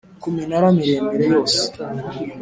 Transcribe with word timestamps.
ku 0.21 0.27
minara 0.35 0.67
miremire 0.77 1.25
yose 1.33 1.59